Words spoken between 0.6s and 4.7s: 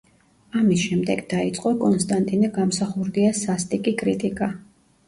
ამის შემდეგ დაიწყო კონსტანტინე გამსახურდიას სასტიკი კრიტიკა.